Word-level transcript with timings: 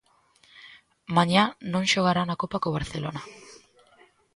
Mañá 1.15 1.43
non 1.71 1.89
xogará 1.91 2.21
na 2.25 2.39
Copa 2.41 2.61
co 2.63 2.75
Barcelona. 2.77 3.21